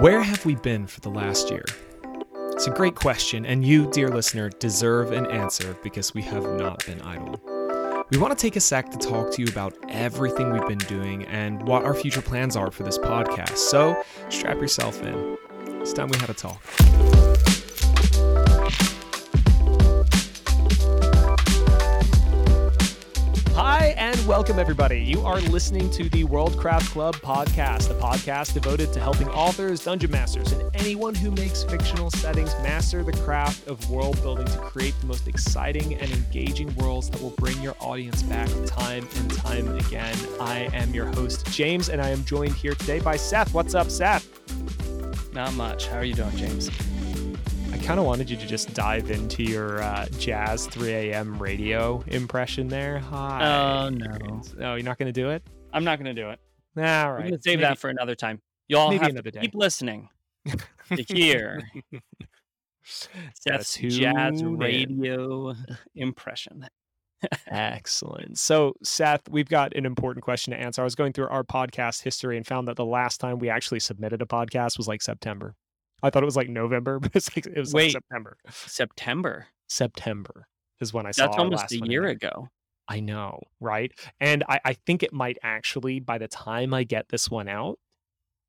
[0.00, 1.66] Where have we been for the last year?
[2.52, 6.86] It's a great question, and you, dear listener, deserve an answer because we have not
[6.86, 7.38] been idle.
[8.08, 11.24] We want to take a sec to talk to you about everything we've been doing
[11.24, 13.58] and what our future plans are for this podcast.
[13.58, 15.36] So strap yourself in.
[15.82, 16.62] It's time we had a talk.
[24.20, 25.00] And welcome everybody.
[25.00, 30.10] You are listening to the Worldcraft Club podcast, the podcast devoted to helping authors, dungeon
[30.10, 34.94] masters, and anyone who makes fictional settings master the craft of world building to create
[35.00, 39.66] the most exciting and engaging worlds that will bring your audience back time and time
[39.78, 40.16] again.
[40.38, 43.54] I am your host, James, and I am joined here today by Seth.
[43.54, 44.28] What's up, Seth?
[45.32, 45.86] Not much.
[45.86, 46.68] How are you doing, James?
[47.72, 51.40] I kind of wanted you to just dive into your uh, jazz 3 a.m.
[51.40, 52.98] radio impression there.
[52.98, 53.84] Hi.
[53.86, 54.42] Oh, no.
[54.56, 55.42] No, you're not going to do it?
[55.72, 56.40] I'm not going to do it.
[56.76, 58.40] All to save Maybe- that for another time.
[58.68, 59.40] Y'all have to day.
[59.40, 60.08] keep listening
[60.46, 61.60] to hear
[62.84, 64.56] Seth's jazz in.
[64.58, 65.54] radio
[65.96, 66.66] impression.
[67.48, 68.38] Excellent.
[68.38, 70.80] So, Seth, we've got an important question to answer.
[70.80, 73.80] I was going through our podcast history and found that the last time we actually
[73.80, 75.56] submitted a podcast was like September.
[76.02, 78.36] I thought it was like November, but it's like, it was like September.
[78.50, 79.46] September.
[79.68, 80.48] September
[80.80, 82.48] is when I saw That's almost last a year ago.
[82.88, 83.92] I know, right?
[84.18, 87.78] And I, I think it might actually, by the time I get this one out,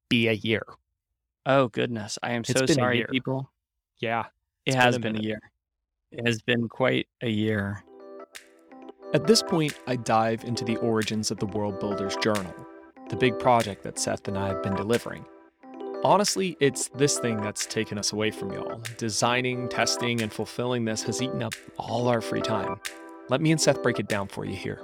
[0.10, 0.64] be a year.
[1.46, 2.18] Oh, goodness.
[2.24, 3.52] I am It's so sorry, people.
[4.00, 4.26] Yeah.
[4.66, 5.28] It has been a been a minute.
[5.28, 5.52] year.
[6.12, 7.84] It has been quite a year.
[9.14, 12.54] At this point, I dive into the origins of the World Builders Journal,
[13.10, 15.26] the big project that Seth and I have been delivering.
[16.04, 18.82] Honestly, it's this thing that's taken us away from y'all.
[18.98, 22.80] Designing, testing, and fulfilling this has eaten up all our free time.
[23.30, 24.82] Let me and Seth break it down for you here.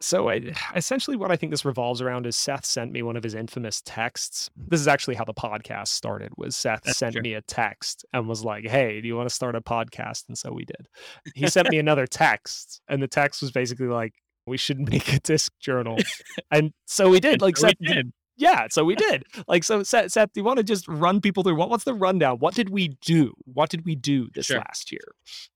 [0.00, 3.22] So, I, essentially, what I think this revolves around is Seth sent me one of
[3.22, 4.50] his infamous texts.
[4.56, 6.32] This is actually how the podcast started.
[6.38, 7.22] Was Seth That's sent true.
[7.22, 10.36] me a text and was like, "Hey, do you want to start a podcast?" And
[10.36, 10.88] so we did
[11.34, 14.14] he sent me another text and the text was basically like
[14.46, 15.98] we should make a disc journal
[16.50, 18.12] and so we did like So we Seth, did.
[18.36, 21.42] Yeah so we did like so seth, seth do you want to just run people
[21.42, 24.58] through what, what's the rundown what did we do what did we do this Sure.
[24.58, 25.04] last year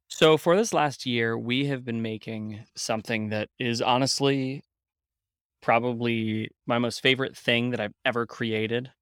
[0.08, 4.62] So, for this last year, we have been making something that is honestly
[5.60, 8.92] probably my most favorite thing that I've ever created.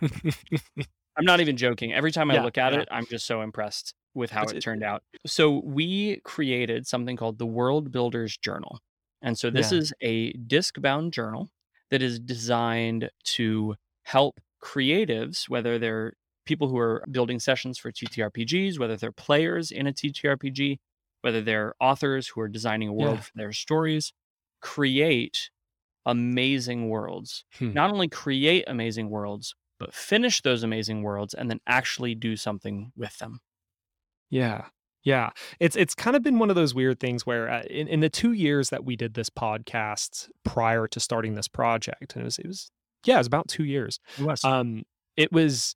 [0.02, 1.92] I'm not even joking.
[1.92, 2.80] Every time I Yeah, look at yeah.
[2.80, 5.02] it, I'm just so impressed with how it- turned out.
[5.26, 8.78] So, we created something called the World Builders Journal.
[9.20, 9.78] And so, this Yeah.
[9.78, 11.50] is a disc bound journal
[11.92, 16.14] that is designed to help creatives, whether they're
[16.46, 20.78] people who are building sessions for TTRPGs, whether they're players in a TTRPG,
[21.20, 23.20] whether they're authors who are designing a world Yeah.
[23.22, 24.12] for their stories,
[24.60, 25.50] create
[26.06, 27.44] amazing worlds.
[27.58, 27.72] Hmm.
[27.74, 32.90] Not only create amazing worlds, but finish those amazing worlds and then actually do something
[32.96, 33.40] with them.
[34.30, 34.66] Yeah.
[35.04, 35.30] Yeah.
[35.60, 38.08] It's it's kind of been one of those weird things where uh, in, in the
[38.10, 42.38] two years that we did this podcast prior to starting this project, and it was
[42.38, 42.70] it was
[43.04, 43.98] yeah, it was about two years.
[44.44, 44.84] Um,
[45.16, 45.74] it was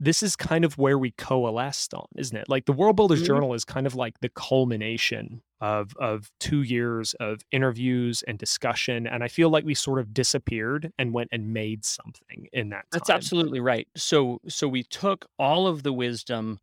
[0.00, 2.48] this is kind of where we coalesced on, isn't it?
[2.48, 3.26] Like the World Builders Mhm.
[3.26, 9.06] Journal is kind of like the culmination of of two years of interviews and discussion.
[9.08, 12.84] And I feel like we sort of disappeared and went and made something in that
[12.92, 13.88] That's absolutely right.
[13.96, 16.60] So so we took all of the wisdom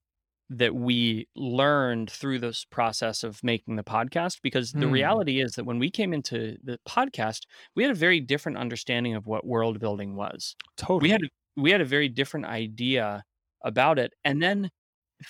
[0.50, 4.90] that we learned through this process of making the podcast because the Hmm.
[4.90, 7.42] reality is that when we came into the podcast,
[7.76, 10.56] we had a very different understanding of what world building was.
[10.78, 11.02] totally.
[11.02, 11.22] We had
[11.58, 13.24] we had a very different idea
[13.64, 14.70] about it and then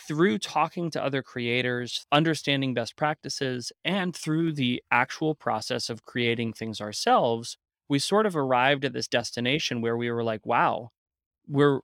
[0.07, 6.53] through talking to other creators, understanding best practices and through the actual process of creating
[6.53, 10.89] things ourselves, we sort of arrived at this destination where we were like, wow,
[11.47, 11.81] we're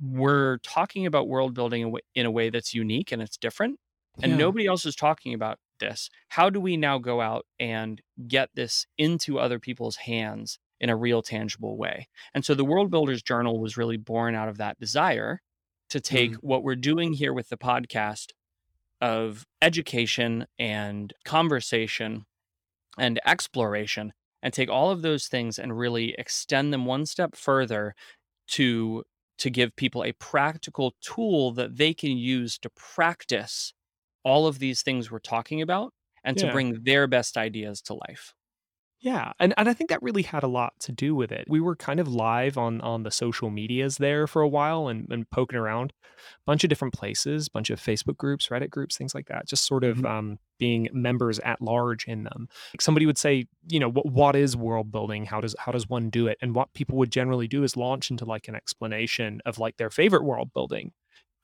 [0.00, 3.36] we're talking about world building in a way- in a way that's unique and it's
[3.36, 3.78] different
[4.22, 4.38] and Yeah.
[4.38, 6.10] nobody else is talking about this.
[6.28, 10.96] How do we now go out and get this into other people's hands in a
[10.96, 12.08] real tangible way?
[12.34, 15.40] And so the world builders journal was really born out of that desire
[15.90, 16.36] to take mm.
[16.40, 18.32] what we're doing here with the podcast
[19.00, 22.24] of education and conversation
[22.98, 24.12] and exploration
[24.42, 27.94] and take all of those things and really extend them one step further
[28.48, 29.04] to
[29.38, 33.72] to give people a practical tool that they can use to practice
[34.24, 35.94] all of these things we're talking about
[36.24, 36.38] and Yeah.
[36.38, 38.34] to bring their best ideas to life.
[39.00, 41.44] Yeah, and and I think that really had a lot to do with it.
[41.48, 45.06] We were kind of live on on the social medias there for a while and,
[45.12, 49.14] and poking around, a bunch of different places, bunch of Facebook groups, Reddit groups, things
[49.14, 49.46] like that.
[49.46, 50.04] Just sort of Mhm.
[50.04, 52.48] um, being members at large in them.
[52.74, 55.26] Like somebody would say, you know, what what is world building?
[55.26, 56.36] How does how does one do it?
[56.42, 59.90] And what people would generally do is launch into like an explanation of like their
[59.90, 60.92] favorite world building.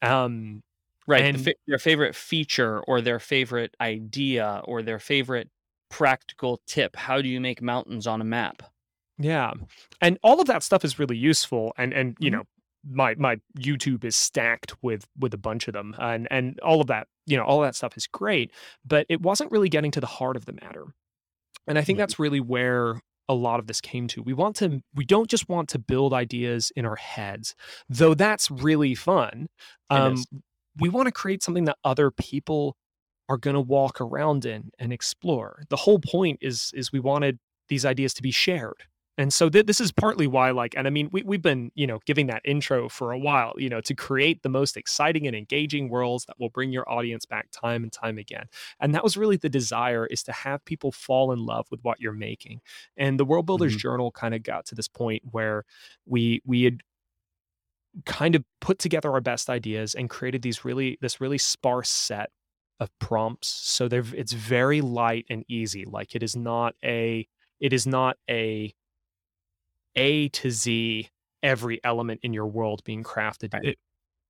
[0.02, 0.62] Um,
[1.06, 1.30] Right.
[1.30, 5.50] the and fa- their favorite feature or their favorite idea or their favorite
[5.98, 6.96] practical tip.
[6.96, 8.62] How do you make mountains on a map?
[9.18, 9.52] Yeah.
[10.00, 12.32] And all of that stuff is really useful and and you Mhm.
[12.32, 12.44] know
[12.86, 16.88] my my YouTube is stacked with with a bunch of them and and all of
[16.88, 18.50] that, you know, all that stuff is great,
[18.84, 20.86] but it wasn't really getting to the heart of the matter.
[21.66, 24.22] And I think that's really where a lot of this came to.
[24.22, 27.54] We want to we don't just want to build ideas in our heads,
[27.88, 29.48] though that's really fun.
[29.90, 30.26] Um
[30.80, 32.76] we want to create something that other people
[33.28, 35.62] are going to walk around in and explore.
[35.70, 37.38] The whole point is is we wanted
[37.68, 38.84] these ideas to be shared.
[39.16, 41.86] And so th- this is partly why like and I mean we we've been, you
[41.86, 45.36] know, giving that intro for a while, you know, to create the most exciting and
[45.36, 48.46] engaging worlds that will bring your audience back time and time again.
[48.80, 52.00] And that was really the desire is to have people fall in love with what
[52.00, 52.60] you're making.
[52.96, 53.76] And the World Builders Mhm.
[53.76, 55.64] Journal kind of got to this point where
[56.06, 56.80] we we had
[58.06, 62.30] kind of put together our best ideas and created these really this really sparse set
[62.84, 67.26] of prompts so they're it's very light and easy like it is not a
[67.58, 68.72] it is not a
[69.96, 71.08] a to z
[71.42, 73.78] every element in your world being crafted it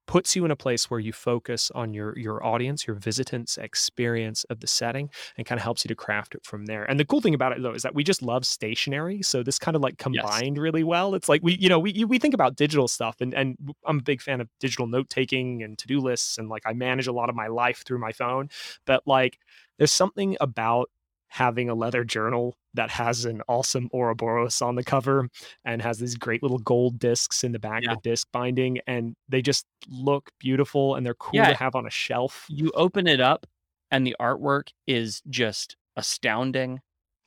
[0.07, 4.45] puts you in a place where you focus on your your audience your visitants experience
[4.45, 6.85] of the setting and kind of helps you to craft it from there.
[6.85, 9.59] And the cool thing about it though is that we just love stationery so this
[9.59, 10.43] kind of like Yes.
[10.45, 11.15] combined really well.
[11.15, 13.57] It's like we you know we we think about digital stuff and and
[13.87, 17.07] I'm a big fan of digital note taking and to-do lists and like i manage
[17.07, 18.49] a lot of my life through my phone.
[18.87, 19.39] But like
[19.79, 20.91] there's something about
[21.35, 25.29] having a leather journal that has an awesome Ouroboros on the cover
[25.65, 27.91] and has these great little gold discs in the back Yeah.
[27.91, 31.49] of the disc binding and they just look beautiful and they're cool Yeah.
[31.49, 32.47] to have on a shelf.
[32.49, 33.47] You open it up
[33.91, 36.81] and the artwork is just astounding.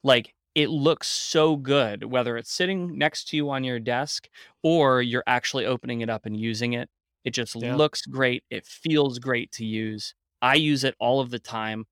[0.06, 4.30] Like it looks so good, whether it's sitting next to you on your desk
[4.64, 6.90] or you're actually opening it up and using it.
[7.26, 7.76] It just Yeah.
[7.76, 8.46] looks great.
[8.50, 10.16] It feels great to use.
[10.42, 11.88] I use it all of the time.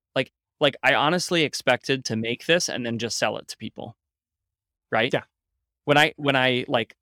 [0.59, 3.95] Like I honestly expected to make this and then just sell it to people.
[4.91, 5.13] Right?
[5.13, 5.23] Yeah.
[5.85, 6.95] When I when I like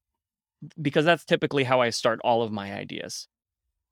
[0.81, 3.27] because that's typically how I start all of my ideas.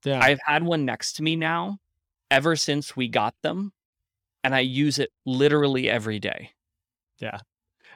[0.04, 0.20] Yeah.
[0.20, 1.78] I've had one next to me now
[2.30, 3.72] ever since we got them,
[4.42, 6.50] and I use it literally every day.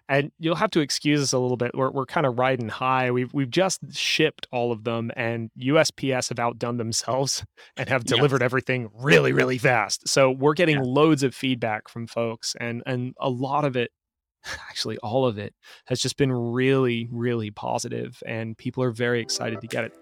[0.09, 1.73] And you'll have to excuse us a little bit.
[1.75, 3.11] We're we're kind of riding high.
[3.11, 7.45] We've we've just shipped all of them, and USPS have outdone themselves
[7.77, 8.17] and have Yes.
[8.17, 10.09] delivered everything really really fast.
[10.09, 10.83] So we're getting Yeah.
[10.85, 13.91] loads of feedback from folks, and and a lot of it,
[14.69, 15.55] actually all of it,
[15.87, 19.93] has just been really really positive, and people are very excited to get it.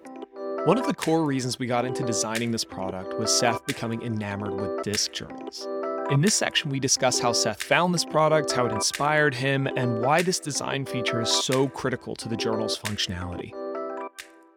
[0.67, 4.55] One of the core reasons we got into designing this product was Seth becoming enamored
[4.59, 5.69] with disc journals.
[6.11, 10.01] In this section, we discuss how Seth found this product, how it inspired him, and
[10.03, 13.53] why this design feature is so critical to the journal's functionality.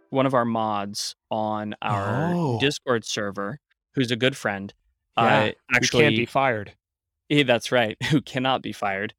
[0.10, 2.60] One of our mods on our Oh.
[2.60, 3.60] Discord server,
[3.96, 4.74] who's a good friend,
[5.18, 6.74] Yeah, uh, actually, can't be fired.
[7.30, 9.14] eh, that's right, who cannot be fired.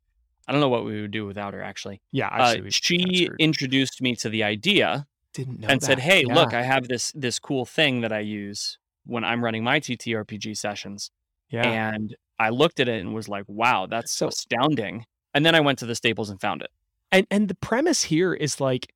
[0.47, 1.63] I don't know what we would do without her.
[1.63, 5.99] Actually, Yeah, uh, actually, kinda she introduced me to the idea didn't know and said,
[5.99, 6.03] that.
[6.03, 9.81] "Hey, look, I have this this cool thing that I use when I'm running my
[9.81, 11.11] TTRPG sessions."
[11.51, 11.93] Yeah.
[11.95, 15.05] And I looked at it and was like, "Wow, that's So- astounding."
[15.35, 16.71] And then I went to the Staples and found it.
[17.13, 18.93] and and the premise here is like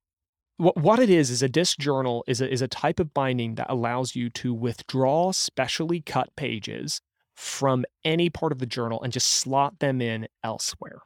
[0.59, 3.55] what what it is is a disc journal is a is a type of binding
[3.57, 7.01] that allows you to withdraw specially cut pages
[7.35, 11.01] from any part of the journal and just slot them in elsewhere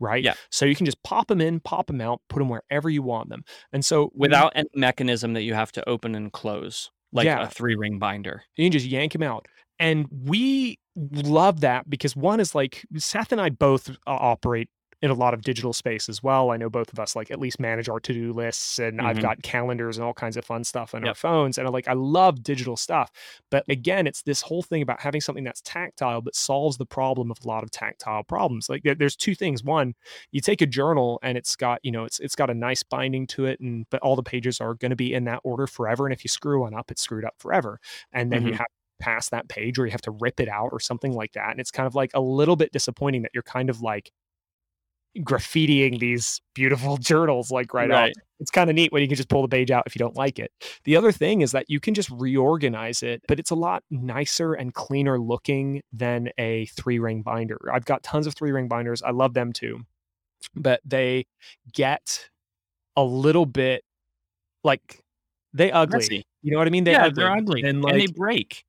[0.00, 0.34] right Yeah.
[0.50, 3.28] so you can just pop them in pop them out put them wherever you want
[3.28, 7.42] them and so without any mechanism that you have to open and close, like Yeah.
[7.42, 8.42] a three ring binder.
[8.56, 9.46] you can just yank them out
[9.78, 14.68] and we love that because one is like seth and i both operate
[15.00, 16.50] in a lot of digital space as well.
[16.50, 19.22] I know both of us like at least manage our to-do lists and i've Mhm.
[19.22, 21.92] got calendars and all kinds of fun stuff on our phones and I like i
[21.92, 23.12] love digital stuff.
[23.48, 27.30] But again it's this whole thing about having something that's tactile but solves the problem
[27.30, 28.68] of a lot of tactile problems.
[28.68, 29.62] Like there- there's two things.
[29.62, 29.94] One
[30.32, 33.28] you take a journal and it's got you know it's it's got a nice binding
[33.28, 36.06] to it and but all the pages are going to be in that order forever
[36.06, 37.78] and if you screw one up it's screwed up forever.
[38.12, 38.56] And then you Mhm.
[38.56, 38.66] have
[38.98, 41.50] to pass that page or you have to rip it out or something like that
[41.50, 44.10] and it's kind of like a little bit disappointing that you're kind of like
[45.20, 48.10] graffitiing these beautiful journals like right, Right.
[48.10, 49.98] off it's kind of neat when you can just pull the page out if you
[49.98, 50.52] don't like it
[50.84, 54.54] the other thing is that you can just reorganize it but it's a lot nicer
[54.54, 59.02] and cleaner looking than a three ring binder i've got tons of three ring binders
[59.02, 59.80] i love them too
[60.54, 61.26] but they
[61.72, 62.28] get
[62.96, 63.82] a little bit
[64.64, 65.02] like
[65.54, 65.98] they ugly.
[65.98, 66.26] Messy.
[66.42, 66.84] You know what I mean?
[66.84, 67.22] They yeah, ugly.
[67.22, 68.64] they're ugly And and, they break.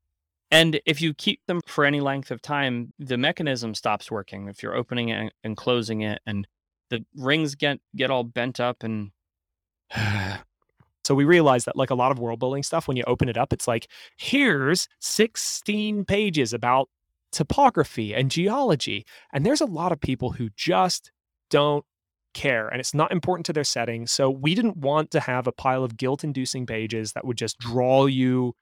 [0.51, 4.48] And if you keep them for any length of time, the mechanism stops working.
[4.48, 6.48] If you're opening it and closing it, and
[6.89, 9.12] the rings get get all bent up, and
[11.10, 13.36] So we realized that like a lot of world building stuff, when you open it
[13.36, 16.88] up, it's like, here's 16 pages about
[17.32, 19.08] topography and geology.
[19.34, 21.12] And there's a lot of people who just
[21.50, 21.84] don't
[22.36, 24.06] care and it's not important to their setting.
[24.06, 27.58] So we didn't want to have a pile of guilt inducing pages that would just
[27.58, 28.53] draw you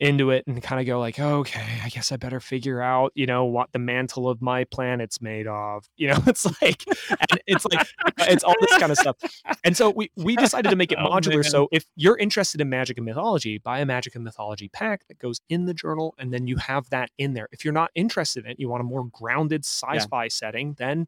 [0.00, 3.26] into it and kind of go like okay i guess i better figure out you
[3.26, 7.66] know what the mantle of my planet's made of you know it's like and it's
[7.66, 9.16] like uh, it's all this kind of stuff
[9.62, 11.44] and so we we decided to make it Oh, modular man.
[11.44, 15.18] so if you're interested in magic and mythology buy a magic and mythology pack that
[15.18, 18.44] goes in the journal and then you have that in there if you're not interested
[18.44, 21.06] in it you want a more grounded sci-fi setting then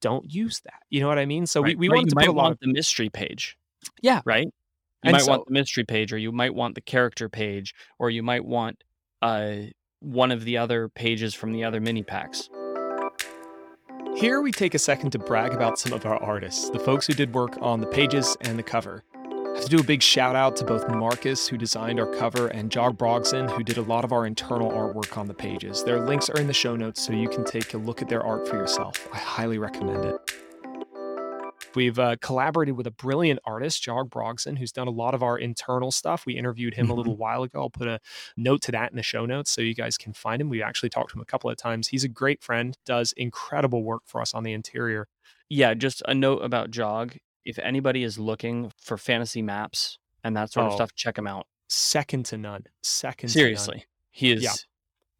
[0.00, 2.16] don't use that you know what i mean so Right, we, we wanted you to
[2.16, 3.56] put a lot want of the mystery page.
[4.02, 4.20] Yeah.
[4.24, 4.48] right.
[5.04, 8.08] You And might want the mystery page, or you might want the character page, or
[8.08, 8.82] you might want
[9.20, 9.56] uh,
[10.00, 12.48] one of the other pages from the other mini packs.
[14.16, 17.12] Here we take a second to brag about some of our artists, the folks who
[17.12, 19.04] did work on the pages and the cover.
[19.14, 22.46] I have to do a big shout out to both Marcus, who designed our cover,
[22.46, 25.84] and Jog Brogson, who did a lot of our internal artwork on the pages.
[25.84, 28.22] Their links are in the show notes so you can take a look at their
[28.22, 29.06] art for yourself.
[29.12, 30.43] I highly recommend it.
[31.74, 35.38] We've uh, collaborated with a brilliant artist, Jog Brogson, who's done a lot of our
[35.38, 36.24] internal stuff.
[36.26, 37.62] We interviewed him a little while ago.
[37.62, 38.00] I'll put a
[38.36, 40.48] note to that in the show notes so you guys can find him.
[40.48, 41.88] We actually talked to him a couple of times.
[41.88, 45.08] He's a great friend, does incredible work for us on the interior.
[45.48, 47.16] Yeah, just a note about Jog.
[47.44, 51.26] If anybody is looking for fantasy maps and that sort of Oh, stuff, check him
[51.26, 51.46] out.
[51.68, 52.64] Second to none.
[52.82, 53.42] Second to none.
[53.42, 54.52] Seriously, he is Yeah.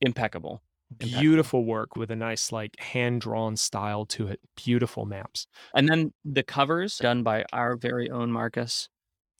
[0.01, 0.63] impeccable.
[0.99, 4.41] Beautiful work with a nice, like, hand drawn style to it.
[4.57, 5.47] Beautiful maps.
[5.75, 8.89] And then the covers done by our very own Marcus.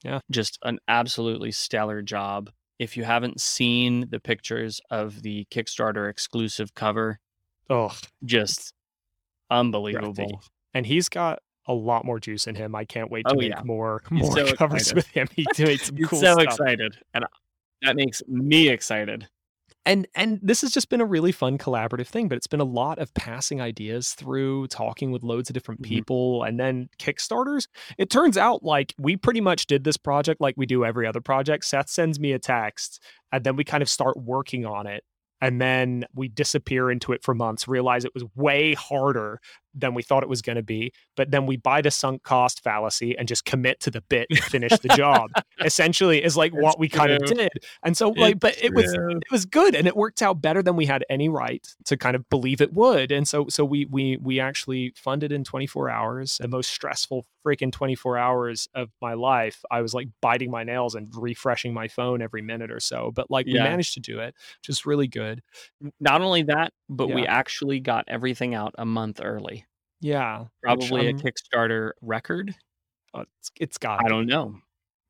[0.03, 0.19] Yeah.
[0.29, 2.49] Just an absolutely stellar job.
[2.77, 7.19] If you haven't seen the pictures of the Kickstarter exclusive cover,
[7.69, 7.91] Oh,
[8.23, 8.73] just
[9.49, 10.41] unbelievable.
[10.73, 12.75] And he's got a lot more juice in him.
[12.75, 13.61] I can't wait to Oh, make yeah.
[13.63, 14.95] more more so covers excited.
[14.95, 15.27] with him.
[15.35, 16.43] he doing some cool so stuff.
[16.43, 16.95] excited.
[17.13, 17.25] And
[17.81, 19.27] that makes me excited.
[19.85, 22.63] And and this has just been a really fun collaborative thing but it's been a
[22.65, 25.85] lot of passing ideas through talking with loads of different Mhm.
[25.87, 30.55] people and then kickstarters it turns out like we pretty much did this project like
[30.57, 33.01] we do every other project seth sends me a text
[33.31, 35.03] and then we kind of start working on it
[35.41, 39.39] and then we disappear into it for months realize it was way harder
[39.75, 42.63] than we thought it was going to be but then we buy the sunk cost
[42.63, 45.31] fallacy and just commit to the bit and finish the job.
[45.63, 47.49] Essentially is like what It's we kind of did.
[47.83, 50.75] And so like but it was it was good and it worked out better than
[50.75, 53.11] we had any right to kind of believe it would.
[53.11, 57.71] And so so we we we actually funded in 24 hours the most stressful freaking
[57.71, 59.61] 24 hours of my life.
[59.69, 63.29] I was like biting my nails and refreshing my phone every minute or so but
[63.29, 65.41] like we managed to do it which is really good.
[65.99, 69.64] Not only that, but we actually got everything out a month early.
[70.01, 72.55] Yeah Probably a I'm- Kickstarter record.
[73.13, 74.55] uh, it's, it's got I don't know.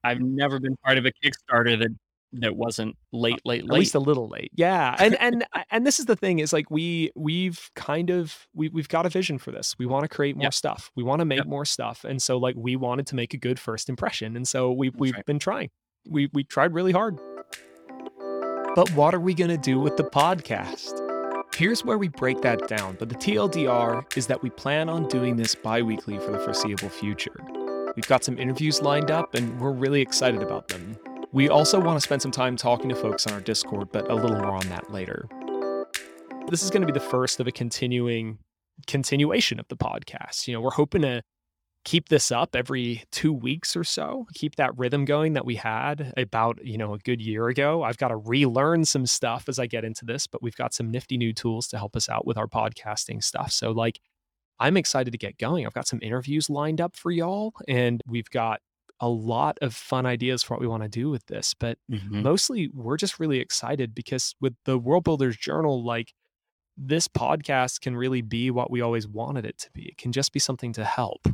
[0.04, 1.90] I've never been part of a Kickstarter that
[2.38, 3.72] that wasn't late, late, late.
[3.72, 6.70] at least a little late yeah and and and this is the thing is like
[6.70, 10.36] we we've kind of we, we've got a vision for this we want to create
[10.36, 10.54] more Yep.
[10.54, 11.48] stuff we want to make Yep.
[11.48, 14.72] more stuff and so like we wanted to make a good first impression and so
[14.74, 15.26] we, That's we've right.
[15.26, 15.70] been trying
[16.10, 17.18] we we tried really hard
[18.76, 21.00] but what are we going to do with the podcast
[21.56, 25.36] here's where we break that down but the tldr is that we plan on doing
[25.36, 27.36] this bi-weekly for the foreseeable future
[27.96, 30.98] we've got some interviews lined up and we're really excited about them
[31.36, 34.16] we also want to spend some time talking to folks on our Discord, but a
[34.16, 35.28] little more on that later.
[36.48, 38.38] This is going to be the first of a continuing
[38.88, 40.48] continuation of the podcast.
[40.48, 41.22] You know, we're hoping to
[41.86, 46.14] keep this up every two weeks or so, keep that rhythm going that we had
[46.18, 47.84] about, you know, a good year ago.
[47.84, 50.92] I've got to relearn some stuff as I get into this, but we've got some
[50.92, 53.52] nifty new tools to help us out with our podcasting stuff.
[53.52, 54.00] So, like,
[54.60, 55.66] I'm excited to get going.
[55.66, 58.62] I've got some interviews lined up for y'all, and we've got
[59.02, 61.54] a lot of fun ideas for what we want to do with this.
[61.54, 62.24] But Mhm.
[62.24, 66.14] mostly we're just really excited because with the World Builders Journal, like
[66.78, 69.84] this podcast can really be what we always wanted it to be.
[69.90, 71.28] It can just be something to help,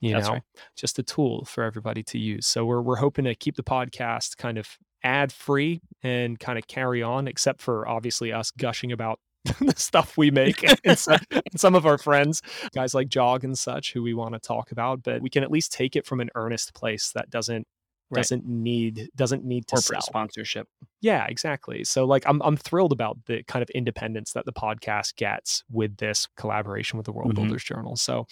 [0.00, 0.42] you That's know, right.
[0.76, 2.46] just a tool for everybody to use.
[2.46, 4.68] So we're we're hoping to keep the podcast kind of
[5.02, 9.18] ad free and kind of carry on, except for obviously us gushing about
[9.60, 12.42] the stuff we make and, so, and some of our friends,
[12.74, 15.02] guys like Jog and such, who we want to talk about.
[15.02, 17.66] But we can at least take it from an earnest place that doesn't
[18.08, 18.20] Right.
[18.20, 20.06] doesn't need doesn't need to corporate sell.
[20.06, 20.68] sponsorship.
[21.00, 21.82] Yeah, exactly.
[21.82, 25.96] So like I'm I'm thrilled about the kind of independence that the podcast gets with
[25.96, 27.34] this collaboration with the World Mhm.
[27.34, 27.96] Builders Journal.
[27.96, 28.28] So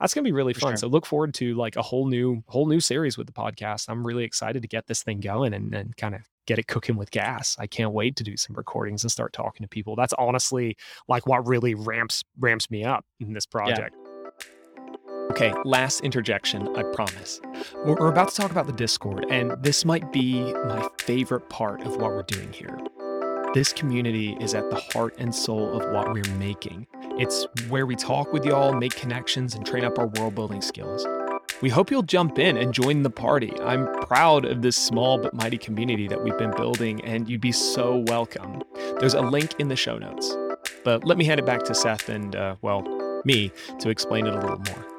[0.00, 0.70] that's gonna be really For fun.
[0.72, 0.76] sure.
[0.76, 3.88] So look forward to like a whole new whole new series with the podcast.
[3.88, 6.96] I'm really excited to get this thing going and, and kind of get it cooking
[6.96, 7.56] with gas.
[7.58, 9.96] I can't wait to do some recordings and start talking to people.
[9.96, 10.76] That's honestly
[11.08, 13.94] like what really ramps ramps me up in this project.
[15.30, 17.40] Okay, last interjection, I promise.
[17.84, 21.82] We're, we're about to talk about the Discord, and this might be my favorite part
[21.82, 22.78] of what we're doing here.
[23.56, 26.86] This community is at the heart and soul of what we're making.
[27.18, 31.06] It's where we talk with y'all, make connections, and train up our world building skills.
[31.62, 33.58] We hope you'll jump in and join the party.
[33.62, 37.50] I'm proud of this small but mighty community that we've been building, and you'd be
[37.50, 38.62] so welcome.
[39.00, 40.36] There's a link in the show notes.
[40.84, 42.82] But let me hand it back to Seth and, uh, well,
[43.24, 44.95] me to explain it a little more.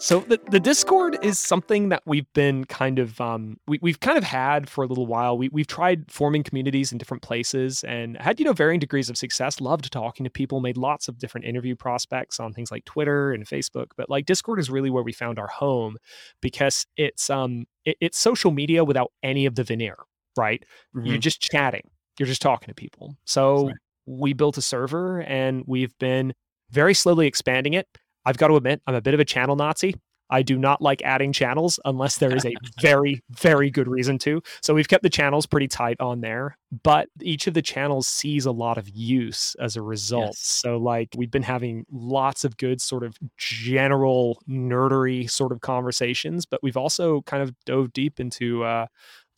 [0.00, 4.18] So the, the Discord is something that we've been kind of um, we, we've kind
[4.18, 5.38] of had for a little while.
[5.38, 9.16] We we've tried forming communities in different places and had you know varying degrees of
[9.16, 9.60] success.
[9.60, 13.46] Loved talking to people, made lots of different interview prospects on things like Twitter and
[13.46, 13.86] Facebook.
[13.96, 15.96] But like Discord is really where we found our home
[16.42, 19.96] because it's um it, it's social media without any of the veneer.
[20.36, 21.20] Right, you're Mhm.
[21.20, 21.88] just chatting.
[22.18, 23.16] You're just talking to people.
[23.24, 23.76] So Right.
[24.06, 26.34] we built a server and we've been
[26.70, 27.86] very slowly expanding it.
[28.26, 29.94] I've got to admit, I'm a bit of a channel Nazi.
[30.28, 34.42] I do not like adding channels unless there is a very, very good reason to.
[34.60, 38.44] So we've kept the channels pretty tight on there, but each of the channels sees
[38.44, 40.30] a lot of use as a result.
[40.30, 40.38] Yes.
[40.40, 46.44] So, like, we've been having lots of good, sort of general nerdery sort of conversations,
[46.44, 48.86] but we've also kind of dove deep into, uh,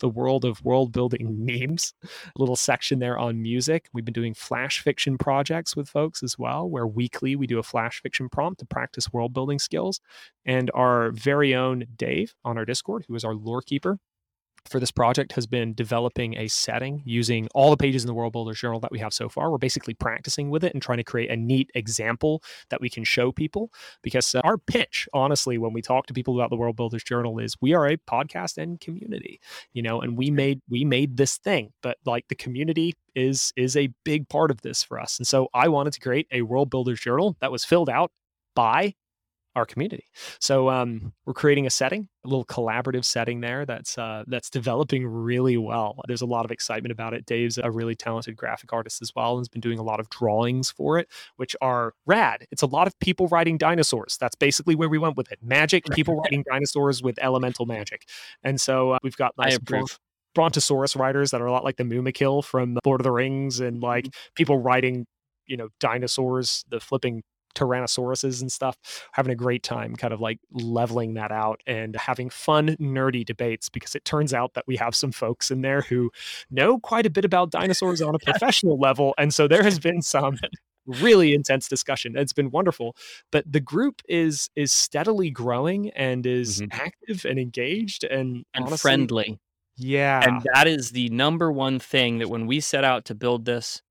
[0.00, 3.88] the world of world building memes a little section there on music.
[3.92, 7.62] We've been doing flash fiction projects with folks as well, where weekly we do a
[7.62, 10.00] flash fiction prompt to practice world building skills.
[10.44, 13.98] And our very own Dave on our Discord, who is our lore keeper
[14.68, 18.32] for this project, has been developing a setting using all the pages in the World
[18.32, 19.50] Builders Journal that we have so far.
[19.50, 23.04] We're basically practicing with it and trying to create a neat example that we can
[23.04, 23.72] show people.
[24.02, 27.38] Because uh, our pitch, honestly, when we talk to people about the World Builders Journal,
[27.38, 29.40] is we are a podcast and community
[29.72, 33.76] you know and we made we made this thing but like the community is is
[33.76, 36.70] a big part of this for us and so i wanted to create a world
[36.70, 38.10] builders journal that was filled out
[38.54, 38.94] by
[39.58, 40.06] our community.
[40.40, 45.06] So um, we're creating a setting a little collaborative setting there that's uh, that's developing
[45.06, 46.00] really well.
[46.08, 47.26] There's a lot of excitement about it.
[47.26, 50.08] Dave's a really talented graphic artist as well and has been doing a lot of
[50.10, 52.46] drawings for it which are rad.
[52.50, 54.16] It's a lot of people riding dinosaurs.
[54.20, 55.38] That's basically where we went with it.
[55.42, 58.06] Magic people riding dinosaurs with elemental magic.
[58.42, 59.58] And so uh, we've got nice
[60.34, 63.82] brontosaurus riders that are a lot like the Mûmakil from Lord of the Rings, and
[63.82, 64.34] like Mm-hmm.
[64.34, 65.06] people riding,
[65.46, 67.22] you know, dinosaurs, the flipping
[67.58, 68.76] Tyrannosauruses and stuff,
[69.12, 73.68] having a great time kind of like leveling that out and having fun, nerdy debates
[73.68, 76.10] because it turns out that we have some folks in there who
[76.50, 79.14] know quite a bit about dinosaurs on a professional level.
[79.18, 80.38] And so there has been some
[80.86, 82.16] really intense discussion.
[82.16, 82.96] It's been wonderful.
[83.30, 86.68] But the group is is steadily growing and is Mhm.
[86.72, 89.38] active and engaged and, and honestly, friendly.
[89.76, 90.26] Yeah.
[90.26, 93.82] And that is the number one thing that when we set out to build this,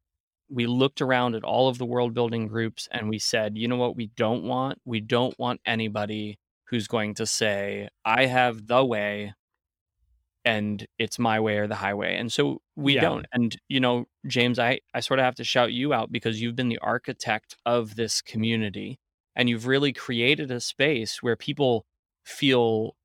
[0.50, 3.76] we looked around at all of the world building groups and we said, you know
[3.76, 4.80] what, we don't want?
[4.86, 9.34] We don't want anybody who's going to say, I have the way
[10.46, 12.16] and it's my way or the highway.
[12.16, 13.02] And so we Yeah.
[13.02, 13.26] don't.
[13.34, 16.56] And, you know, James, I, I sort of have to shout you out because you've
[16.56, 19.00] been the architect of this community
[19.36, 21.86] and you've really created a space where people
[22.24, 22.96] feel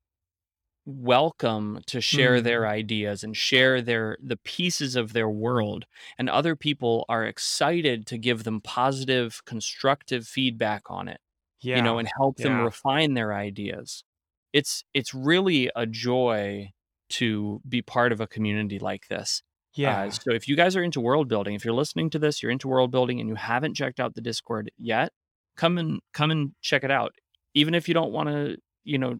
[0.85, 5.85] welcome to share their ideas and share their the pieces of their world
[6.17, 11.21] and other people are excited to give them positive constructive feedback on it
[11.61, 11.77] yeah.
[11.77, 14.03] you know and help them refine their ideas
[14.51, 16.69] it's it's really a joy
[17.09, 19.41] to be part of a community like this
[19.75, 20.03] yeah.
[20.03, 22.51] uh, so if you guys are into world building if you're listening to this you're
[22.51, 25.13] into world building and you haven't checked out the discord yet
[25.55, 27.13] come and come and check it out
[27.53, 29.17] even if you don't want to you know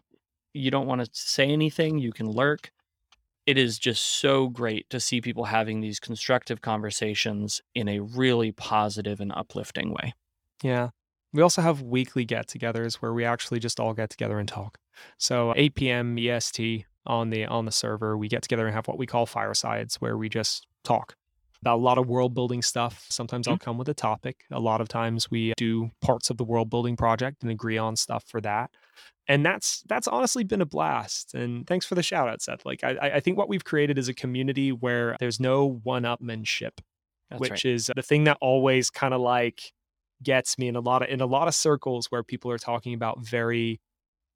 [0.54, 2.70] you don't want to say anything you can lurk
[3.46, 8.52] it is just so great to see people having these constructive conversations in a really
[8.52, 10.14] positive and uplifting way
[10.62, 10.90] Yeah.
[11.32, 14.78] We also have weekly get togethers where we actually just all get together and talk.
[15.18, 16.18] So 8 p.m.
[16.18, 19.96] EST on the on the server, we get together and have what we call firesides
[19.96, 21.16] where we just talk
[21.60, 23.06] about a lot of world building stuff.
[23.10, 23.64] Sometimes I'll mm-hmm.
[23.64, 24.44] come with a topic.
[24.52, 27.96] A lot of times we do parts of the world building project and agree on
[27.96, 28.70] stuff for that.
[29.26, 31.34] And that's that's honestly been a blast.
[31.34, 32.66] And thanks for the shout out, Seth.
[32.66, 36.72] Like I, I think what we've created is a community where there's no one-upmanship
[37.30, 37.64] That's which right.
[37.64, 39.72] is the thing that always kind of like
[40.22, 42.94] gets me in a lot of in a lot of circles where people are talking
[42.94, 43.80] about very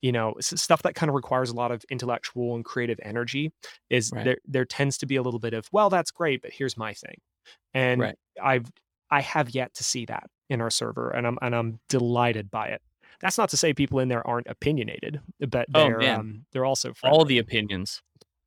[0.03, 3.53] you know stuff that kind of requires a lot of intellectual and creative energy
[3.90, 4.24] is Right.
[4.24, 6.94] there there tends to be a little bit of well that's great but here's my
[6.94, 7.16] thing
[7.74, 8.16] and Right.
[8.42, 8.70] i've
[9.11, 12.68] i have yet to see that in our server and i'm and i'm delighted by
[12.68, 12.83] it
[13.20, 16.20] that's not to say people in there aren't opinionated, but Oh, they're man.
[16.20, 18.02] um, they're also all the opinions.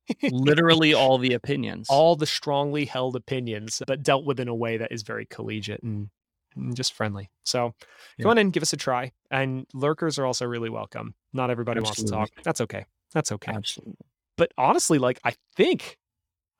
[0.30, 1.86] Literally all the opinions.
[1.90, 5.82] all the strongly held opinions, but dealt with in a way that is very collegiate
[5.82, 6.10] and,
[6.56, 7.30] and just friendly.
[7.44, 7.74] So
[8.18, 8.24] Yeah.
[8.24, 9.12] go on in, give us a try.
[9.30, 11.14] And lurkers are also really welcome.
[11.32, 12.30] Not everybody wants to talk.
[12.42, 12.84] That's okay.
[13.12, 13.52] That's okay.
[13.52, 13.94] Absolutely.
[14.36, 15.98] But honestly, like I think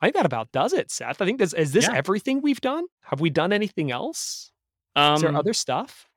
[0.00, 1.20] I think that about does it, Seth.
[1.20, 1.94] I think this is this Yeah.
[1.94, 2.84] everything we've done?
[3.04, 4.52] Have we done anything else?
[4.96, 6.08] Um, Is there other stuff?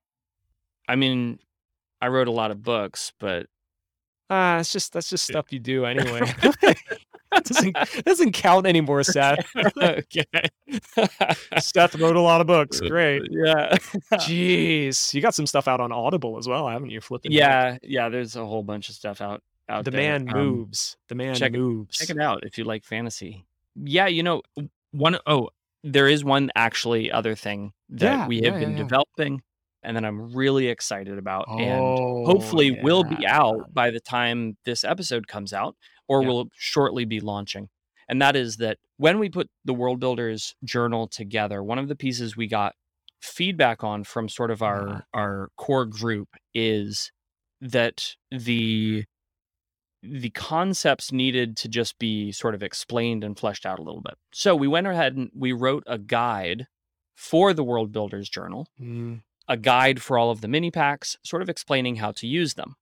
[0.87, 1.39] I mean,
[2.05, 3.47] I wrote a lot of books, but
[4.29, 6.21] Ah, it's just that's just stuff you do anyway.
[7.43, 9.45] doesn't doesn't count anymore, Seth.
[9.81, 10.23] okay.
[11.59, 12.79] Seth wrote a lot of books.
[12.79, 13.23] Great.
[13.29, 13.75] Yeah.
[14.13, 17.01] Jeez, you got some stuff out on Audible as well, haven't you?
[17.01, 17.31] Flipping.
[17.31, 17.77] yeah.
[17.81, 18.09] Yeah.
[18.09, 20.01] There's a whole bunch of stuff out out the there.
[20.19, 20.95] man Um, moves.
[21.07, 21.97] The man check moves.
[21.97, 23.45] check it out if you like fantasy.
[23.75, 24.41] Yeah, you know,
[24.91, 25.49] one oh,
[25.83, 28.77] there is one actually other thing that Yeah, we have yeah, been yeah.
[28.77, 29.41] developing
[29.85, 34.57] and that I'm really excited about and Oh, hopefully will be out by the time
[34.65, 35.75] this episode comes out
[36.07, 36.27] or Yeah.
[36.27, 37.69] will shortly be launching.
[38.09, 41.95] And that is that when we put the World Builders journal together, one of the
[41.95, 42.75] pieces we got
[43.21, 45.01] feedback on from sort of our Uh-huh.
[45.13, 47.11] our core group is
[47.61, 49.05] that the
[50.03, 54.13] the concepts needed to just be sort of explained and fleshed out a little bit.
[54.33, 56.67] So we went ahead and we wrote a guide
[57.15, 61.41] for the World Builders journal Mm, a guide for all of the mini packs, sort
[61.41, 62.75] of explaining how to use them.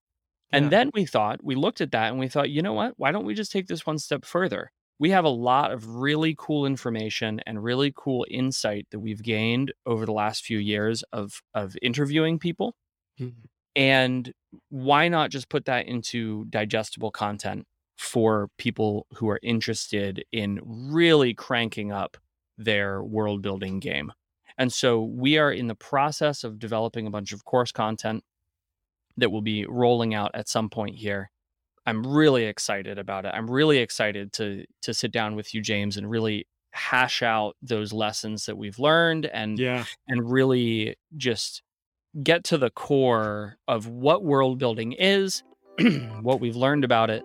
[0.52, 0.70] And Yeah.
[0.70, 2.94] then we thought, we looked at that and we thought, you know what?
[2.98, 4.70] Why don't we just take this one step further?
[4.98, 9.72] We have a lot of really cool information and really cool insight that we've gained
[9.86, 12.76] over the last few years of of interviewing people.
[13.18, 13.48] mm.
[13.76, 14.32] And
[14.68, 17.66] why not just put that into digestible content
[17.98, 22.16] for people who are interested in really cranking up
[22.56, 24.12] their world building game?
[24.58, 28.22] And so we are in the process of developing a bunch of course content
[29.16, 31.30] that will be rolling out at some point here.
[31.86, 33.32] I'm really excited about it.
[33.34, 37.92] I'm really excited to to sit down with you James and really hash out those
[37.92, 39.84] lessons that we've learned and Yeah.
[40.08, 41.62] and really just
[42.22, 45.42] get to the core of what world building is,
[46.22, 47.22] what we've learned about it,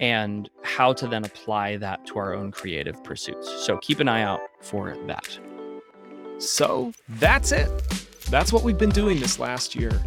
[0.00, 3.48] and how to then apply that to our own creative pursuits.
[3.64, 5.38] So keep an eye out for that.
[6.40, 7.68] So that's it.
[8.30, 10.00] That's what we've been doing this last year.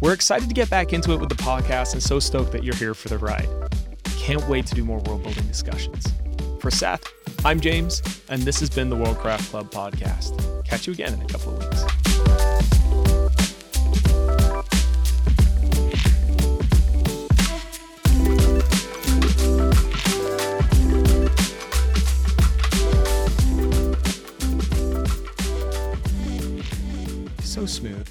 [0.00, 2.74] We're excited to get back into it with the podcast and so stoked that you're
[2.74, 3.48] here for the ride.
[4.04, 6.06] Can't wait to do more world building discussions.
[6.60, 7.04] For Seth,
[7.44, 10.64] I'm James, and this has been the Worldcraft Club podcast.
[10.64, 11.97] Catch you again in a couple of weeks.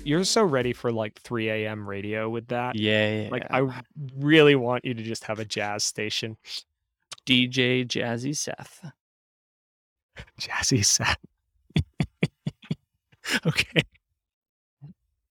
[0.08, 1.86] You're so ready for like 3 a.m.
[1.88, 2.78] radio with that.
[2.78, 3.28] Yeah.
[3.30, 3.84] Like, I
[4.18, 6.38] really want you to just have a jazz station.
[7.26, 8.90] DJ Jazzy Seth.
[10.40, 11.18] Jazzy Seth.
[13.46, 13.82] okay.